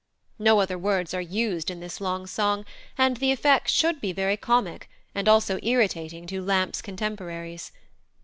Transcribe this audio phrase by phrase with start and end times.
[0.39, 2.65] No other words are used in this long song,
[2.97, 7.71] and the effect should be very comic, and also irritating to Lampe's contemporaries.